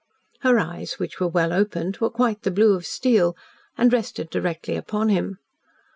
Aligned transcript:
Her 0.39 0.57
eyes, 0.57 0.93
which 0.97 1.19
were 1.19 1.27
well 1.27 1.53
opened, 1.53 1.97
were 1.97 2.09
quite 2.09 2.41
the 2.41 2.49
blue 2.49 2.73
of 2.73 2.87
steel, 2.87 3.37
and 3.77 3.93
rested 3.93 4.31
directly 4.31 4.75
upon 4.75 5.09
him. 5.09 5.37